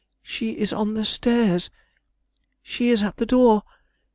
She 0.23 0.57
is 0.57 0.73
on 0.73 0.95
the 0.95 1.05
stairs! 1.05 1.69
she 2.63 2.89
is 2.89 3.03
at 3.03 3.17
the 3.17 3.25
door! 3.27 3.61